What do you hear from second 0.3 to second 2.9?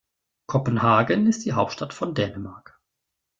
Kopenhagen ist die Hauptstadt von Dänemark.